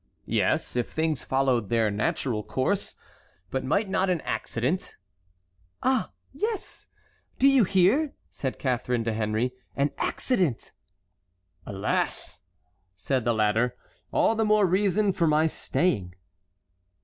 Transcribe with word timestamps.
"Yes, 0.25 0.75
if 0.75 0.89
things 0.89 1.23
followed 1.23 1.69
their 1.69 1.91
natural 1.91 2.41
course. 2.41 2.95
But 3.51 3.63
might 3.63 3.87
not 3.87 4.09
an 4.09 4.19
accident"— 4.21 4.95
"Ah, 5.83 6.11
yes, 6.33 6.87
do 7.37 7.47
you 7.47 7.63
hear?" 7.63 8.15
said 8.31 8.57
Catharine 8.57 9.03
to 9.03 9.13
Henry, 9.13 9.53
"an 9.75 9.91
accident"— 9.99 10.71
"Alas!" 11.67 12.41
said 12.95 13.25
the 13.25 13.33
latter, 13.35 13.75
"all 14.11 14.33
the 14.33 14.43
more 14.43 14.65
reason 14.65 15.11
for 15.13 15.27
my 15.27 15.45
staying." 15.45 16.15